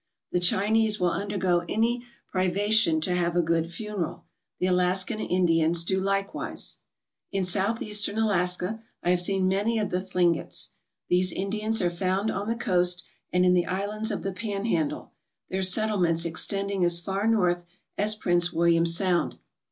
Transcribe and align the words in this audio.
The 0.31 0.39
Chinese 0.39 0.99
will 0.99 1.11
undergo 1.11 1.63
any 1.69 2.03
privation 2.31 3.01
to 3.01 3.13
have 3.13 3.35
a 3.35 3.41
good 3.43 3.69
funeral. 3.69 4.25
The 4.57 4.65
Alaskan 4.65 5.19
Indians 5.19 5.83
do 5.83 6.01
likewise., 6.01 6.77
In 7.31 7.43
Southeastern 7.43 8.17
Alaska 8.17 8.81
I 9.03 9.11
have 9.11 9.21
seen 9.21 9.47
many 9.47 9.77
of 9.77 9.91
the 9.91 9.99
Thlin 10.01 10.33
gets. 10.33 10.69
These 11.09 11.31
Indians 11.31 11.83
are 11.83 11.91
found 11.91 12.31
on 12.31 12.47
the 12.47 12.55
coast 12.55 13.03
and 13.31 13.45
in 13.45 13.53
the 13.53 13.67
islands 13.67 14.09
of 14.09 14.23
the 14.23 14.33
Panhandle, 14.33 15.11
their 15.51 15.61
settlements 15.61 16.25
extending 16.25 16.83
as 16.83 16.99
far 16.99 17.27
north 17.27 17.67
as 17.95 18.15
Prince 18.15 18.51
William 18.51 18.87
Sound. 18.87 19.37